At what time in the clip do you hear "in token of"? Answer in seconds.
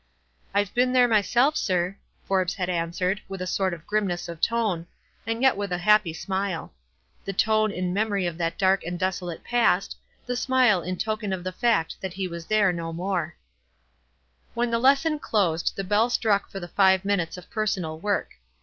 10.81-11.43